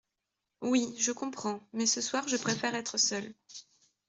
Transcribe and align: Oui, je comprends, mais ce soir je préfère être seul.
Oui, 0.63 0.95
je 0.97 1.11
comprends, 1.11 1.59
mais 1.73 1.85
ce 1.85 2.01
soir 2.01 2.27
je 2.27 2.35
préfère 2.35 2.73
être 2.73 2.97
seul. 2.97 3.35